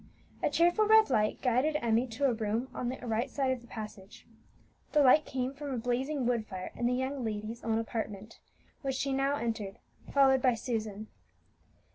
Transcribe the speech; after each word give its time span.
A 0.41 0.49
cheerful 0.49 0.87
red 0.87 1.11
light 1.11 1.43
guided 1.43 1.75
Emmie 1.79 2.07
to 2.07 2.25
a 2.25 2.33
room 2.33 2.69
on 2.73 2.89
the 2.89 2.97
right 3.05 3.29
side 3.29 3.51
of 3.51 3.61
the 3.61 3.67
passage. 3.67 4.25
The 4.93 5.03
light 5.03 5.25
came 5.27 5.53
from 5.53 5.69
a 5.71 5.77
blazing 5.77 6.25
wood 6.25 6.47
fire 6.47 6.71
in 6.75 6.87
the 6.87 6.93
young 6.93 7.23
lady's 7.23 7.63
own 7.63 7.77
apartment, 7.77 8.39
which 8.81 8.95
she 8.95 9.13
now 9.13 9.35
entered, 9.35 9.77
followed 10.11 10.41
by 10.41 10.55
Susan. 10.55 11.05